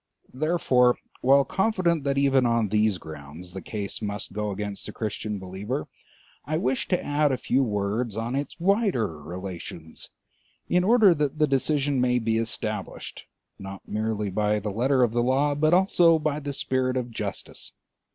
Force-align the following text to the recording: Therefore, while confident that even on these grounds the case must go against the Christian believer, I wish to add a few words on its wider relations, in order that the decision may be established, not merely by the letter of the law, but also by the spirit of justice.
Therefore, 0.33 0.97
while 1.21 1.45
confident 1.45 2.05
that 2.05 2.17
even 2.17 2.43
on 2.43 2.69
these 2.69 2.97
grounds 2.97 3.53
the 3.53 3.61
case 3.61 4.01
must 4.01 4.33
go 4.33 4.49
against 4.49 4.87
the 4.87 4.91
Christian 4.91 5.37
believer, 5.37 5.87
I 6.43 6.57
wish 6.57 6.87
to 6.87 7.05
add 7.05 7.31
a 7.31 7.37
few 7.37 7.61
words 7.61 8.17
on 8.17 8.35
its 8.35 8.59
wider 8.59 9.21
relations, 9.21 10.09
in 10.67 10.83
order 10.83 11.13
that 11.13 11.37
the 11.37 11.45
decision 11.45 12.01
may 12.01 12.17
be 12.17 12.39
established, 12.39 13.27
not 13.59 13.87
merely 13.87 14.31
by 14.31 14.57
the 14.59 14.71
letter 14.71 15.03
of 15.03 15.11
the 15.11 15.21
law, 15.21 15.53
but 15.53 15.71
also 15.71 16.17
by 16.17 16.39
the 16.39 16.51
spirit 16.53 16.97
of 16.97 17.11
justice. 17.11 17.71